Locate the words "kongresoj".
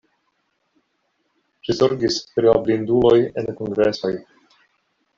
3.63-4.15